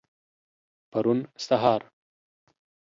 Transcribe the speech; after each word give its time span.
پرون 0.91 1.19
سهار. 1.45 1.81